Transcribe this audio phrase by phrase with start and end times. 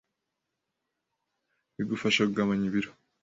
[1.75, 2.91] bigufasha kugabanya ibiro